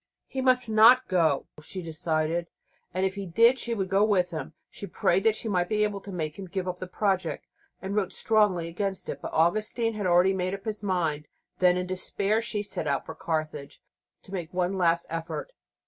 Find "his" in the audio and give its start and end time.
10.65-10.81